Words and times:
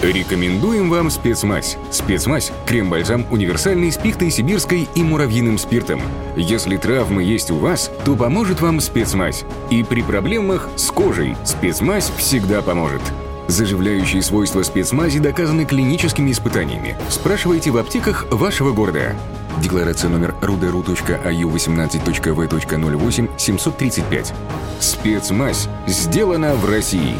Рекомендуем 0.00 0.90
вам 0.90 1.10
спецмазь. 1.10 1.76
Спецмазь– 1.90 2.52
крем-бальзам 2.66 3.26
универсальный 3.32 3.90
с 3.90 3.96
пихтой 3.96 4.30
сибирской 4.30 4.88
и 4.94 5.02
муравьиным 5.02 5.58
спиртом. 5.58 6.00
Если 6.36 6.76
травмы 6.76 7.24
есть 7.24 7.50
у 7.50 7.56
вас, 7.56 7.90
то 8.04 8.14
поможет 8.14 8.60
вам 8.60 8.78
спецмазь. 8.78 9.44
И 9.70 9.82
при 9.82 10.02
проблемах 10.02 10.68
с 10.76 10.92
кожей 10.92 11.34
спецмазь 11.44 12.12
всегда 12.16 12.62
поможет. 12.62 13.02
Заживляющие 13.48 14.22
свойства 14.22 14.62
спецмази 14.62 15.18
доказаны 15.18 15.64
клиническими 15.64 16.30
испытаниями. 16.30 16.96
Спрашивайте 17.08 17.72
в 17.72 17.76
аптеках 17.76 18.26
вашего 18.30 18.72
города. 18.72 19.16
Декларация 19.60 20.10
номер 20.10 20.36
ruderu.аю 20.40 21.50
18.v.08 21.50 23.30
735. 23.36 24.32
Спецмазь 24.78 25.68
сделана 25.88 26.54
в 26.54 26.70
России. 26.70 27.16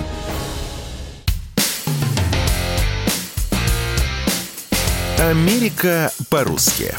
Америка 5.20 6.12
по-русски. 6.30 6.94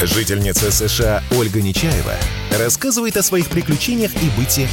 Жительница 0.00 0.70
США 0.70 1.24
Ольга 1.36 1.60
Нечаева 1.60 2.14
рассказывает 2.56 3.16
о 3.16 3.22
своих 3.24 3.48
приключениях 3.48 4.12
и 4.22 4.30
быте 4.38 4.68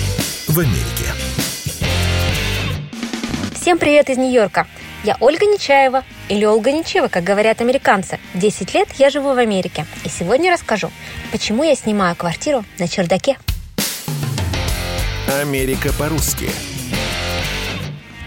в 0.48 0.60
Америке. 0.60 1.06
Всем 3.60 3.80
привет 3.80 4.12
из 4.12 4.18
Нью-Йорка. 4.18 4.68
Я 5.04 5.18
Ольга 5.20 5.48
Нечаева, 5.48 6.04
или 6.28 6.46
Ольга 6.46 6.72
Нечаева, 6.72 7.08
как 7.08 7.24
говорят 7.24 7.60
американцы. 7.60 8.20
10 8.36 8.76
лет 8.76 8.90
я 9.00 9.10
живу 9.10 9.34
в 9.34 9.40
Америке. 9.40 9.88
И 10.06 10.10
сегодня 10.10 10.54
расскажу, 10.54 10.92
почему 11.32 11.64
я 11.64 11.76
снимаю 11.76 12.16
квартиру 12.16 12.64
на 12.78 12.88
чердаке. 12.88 13.40
Америка 15.42 15.92
по-русски 15.98 16.52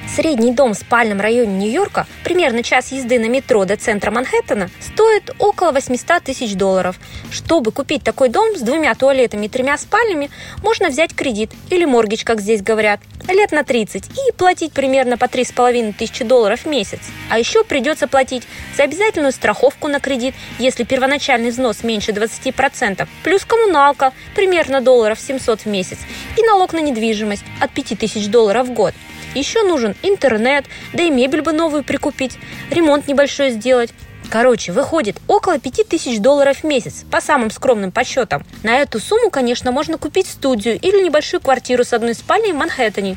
Средний 0.09 0.53
дом 0.53 0.75
в 0.75 0.79
спальном 0.79 1.21
районе 1.21 1.57
Нью-Йорка, 1.57 2.07
примерно 2.25 2.63
час 2.63 2.93
езды 2.93 3.19
на 3.19 3.27
метро 3.27 3.65
до 3.65 3.77
центра 3.77 4.11
Манхэттена, 4.11 4.69
стоит 4.81 5.31
около 5.39 5.71
800 5.73 6.23
тысяч 6.23 6.55
долларов. 6.55 6.99
Чтобы 7.31 7.73
купить 7.73 8.03
такой 8.03 8.29
дом 8.29 8.57
с 8.57 8.61
двумя 8.61 8.95
туалетами 8.95 9.47
и 9.47 9.49
тремя 9.49 9.79
спальнями, 9.79 10.31
можно 10.63 10.89
взять 10.89 11.15
кредит 11.15 11.51
или 11.71 11.87
моргич, 11.87 12.25
как 12.25 12.41
здесь 12.41 12.63
говорят, 12.63 13.01
лет 13.29 13.53
на 13.53 13.65
30 13.65 14.05
и 14.07 14.33
платить 14.33 14.73
примерно 14.73 15.17
по 15.17 15.27
3,5 15.27 15.95
тысячи 15.95 16.25
долларов 16.25 16.61
в 16.61 16.67
месяц. 16.67 17.01
А 17.31 17.39
еще 17.39 17.65
придется 17.65 18.07
платить 18.07 18.43
за 18.77 18.83
обязательную 18.83 19.33
страховку 19.33 19.89
на 19.89 20.01
кредит, 20.01 20.35
если 20.59 20.85
первоначальный 20.85 21.51
взнос 21.51 21.85
меньше 21.85 22.13
20%, 22.13 23.07
плюс 23.25 23.45
коммуналка 23.45 24.13
примерно 24.35 24.81
долларов 24.81 25.19
700 25.19 25.61
в 25.61 25.67
месяц 25.67 25.99
и 26.37 26.43
налог 26.43 26.73
на 26.73 26.81
недвижимость 26.81 27.45
от 27.61 27.71
5000 27.71 28.27
долларов 28.27 28.69
в 28.69 28.73
год. 28.73 28.95
Еще 29.35 29.63
нужен 29.63 29.92
интернет, 30.03 30.67
да 30.93 31.03
и 31.03 31.11
мебель 31.11 31.43
бы 31.43 31.53
новую 31.53 31.85
прикупить, 31.85 32.39
ремонт 32.71 33.09
небольшой 33.09 33.51
сделать. 33.51 33.91
Короче, 34.31 34.73
выходит 34.73 35.17
около 35.27 35.59
5000 35.59 36.19
долларов 36.19 36.59
в 36.59 36.65
месяц, 36.65 37.05
по 37.11 37.21
самым 37.21 37.51
скромным 37.51 37.93
подсчетам. 37.93 38.45
На 38.63 38.79
эту 38.79 38.99
сумму, 38.99 39.31
конечно, 39.31 39.73
можно 39.73 39.99
купить 39.99 40.27
студию 40.27 40.79
или 40.81 41.05
небольшую 41.05 41.41
квартиру 41.43 41.85
с 41.85 41.93
одной 41.93 42.15
спальней 42.15 42.53
в 42.53 42.57
Манхэттене. 42.57 43.17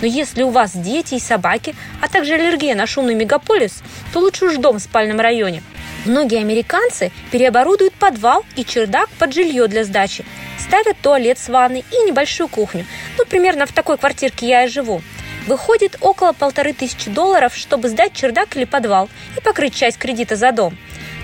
Но 0.00 0.06
если 0.06 0.42
у 0.42 0.50
вас 0.50 0.72
дети 0.74 1.14
и 1.14 1.20
собаки, 1.20 1.74
а 2.00 2.08
также 2.08 2.34
аллергия 2.34 2.74
на 2.74 2.86
шумный 2.86 3.14
мегаполис, 3.14 3.82
то 4.12 4.20
лучше 4.20 4.46
уж 4.46 4.56
дом 4.56 4.78
в 4.78 4.82
спальном 4.82 5.20
районе. 5.20 5.62
Многие 6.04 6.40
американцы 6.40 7.10
переоборудуют 7.32 7.94
подвал 7.94 8.44
и 8.54 8.64
чердак 8.64 9.08
под 9.18 9.34
жилье 9.34 9.66
для 9.66 9.84
сдачи. 9.84 10.24
Ставят 10.58 10.96
туалет 11.02 11.38
с 11.38 11.48
ванной 11.48 11.84
и 11.90 12.08
небольшую 12.08 12.48
кухню. 12.48 12.86
Ну, 13.18 13.24
примерно 13.24 13.66
в 13.66 13.72
такой 13.72 13.98
квартирке 13.98 14.46
я 14.46 14.64
и 14.64 14.68
живу. 14.68 15.02
Выходит 15.46 15.96
около 16.00 16.32
полторы 16.32 16.72
тысячи 16.72 17.08
долларов, 17.08 17.54
чтобы 17.54 17.88
сдать 17.88 18.12
чердак 18.12 18.56
или 18.56 18.64
подвал 18.64 19.08
и 19.36 19.40
покрыть 19.40 19.74
часть 19.74 19.96
кредита 19.96 20.34
за 20.34 20.50
дом. 20.50 20.76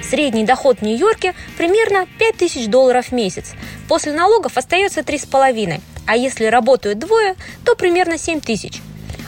Средний 0.02 0.44
доход 0.44 0.78
в 0.78 0.82
Нью-Йорке 0.82 1.34
примерно 1.56 2.06
5 2.18 2.36
тысяч 2.36 2.66
долларов 2.66 3.06
в 3.06 3.12
месяц. 3.12 3.52
После 3.88 4.12
налогов 4.12 4.56
остается 4.56 5.00
3,5. 5.00 5.80
А 6.06 6.16
если 6.16 6.46
работают 6.46 6.98
двое, 6.98 7.34
то 7.64 7.74
примерно 7.74 8.18
7 8.18 8.40
тысяч. 8.40 8.80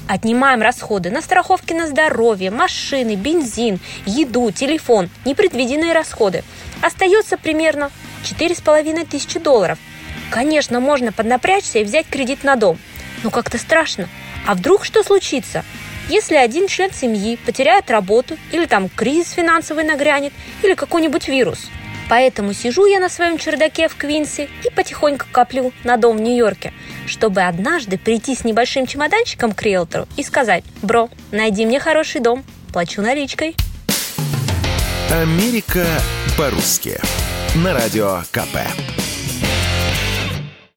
Отнимаем 0.08 0.60
расходы 0.60 1.10
на 1.10 1.22
страховки 1.22 1.72
на 1.72 1.86
здоровье, 1.86 2.50
машины, 2.50 3.14
бензин, 3.14 3.80
еду, 4.04 4.50
телефон, 4.50 5.08
непредвиденные 5.24 5.92
расходы. 5.92 6.44
Остается 6.82 7.38
примерно 7.38 7.90
4,5 8.24 9.06
тысячи 9.06 9.38
долларов. 9.38 9.78
Конечно, 10.30 10.80
можно 10.80 11.12
поднапрячься 11.12 11.78
и 11.78 11.84
взять 11.84 12.06
кредит 12.06 12.44
на 12.44 12.56
дом. 12.56 12.78
Но 13.24 13.30
как-то 13.30 13.58
страшно. 13.58 14.08
А 14.46 14.54
вдруг 14.54 14.84
что 14.84 15.02
случится? 15.02 15.64
Если 16.08 16.36
один 16.36 16.68
член 16.68 16.92
семьи 16.92 17.36
потеряет 17.44 17.90
работу, 17.90 18.36
или 18.52 18.66
там 18.66 18.88
кризис 18.88 19.32
финансовый 19.32 19.84
нагрянет, 19.84 20.32
или 20.62 20.74
какой-нибудь 20.74 21.26
вирус. 21.26 21.70
Поэтому 22.10 22.52
сижу 22.52 22.84
я 22.84 23.00
на 23.00 23.08
своем 23.08 23.38
чердаке 23.38 23.88
в 23.88 23.96
Квинсе 23.96 24.50
и 24.62 24.70
потихоньку 24.70 25.24
коплю 25.32 25.72
на 25.84 25.96
дом 25.96 26.18
в 26.18 26.20
Нью-Йорке, 26.20 26.74
чтобы 27.06 27.40
однажды 27.42 27.96
прийти 27.96 28.36
с 28.36 28.44
небольшим 28.44 28.86
чемоданчиком 28.86 29.52
к 29.52 29.62
риэлтору 29.62 30.06
и 30.18 30.22
сказать 30.22 30.64
«Бро, 30.82 31.08
найди 31.32 31.64
мне 31.64 31.80
хороший 31.80 32.20
дом, 32.20 32.44
плачу 32.74 33.00
наличкой». 33.00 33.56
Америка 35.10 35.86
по-русски. 36.36 37.00
На 37.54 37.72
радио 37.72 38.22
КП. 38.32 38.58